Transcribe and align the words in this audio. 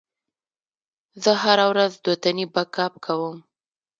زه 1.23 1.31
هره 1.43 1.65
ورځ 1.71 1.91
دوتنې 2.05 2.45
بک 2.53 2.75
اپ 2.85 2.93
کوم. 3.05 3.37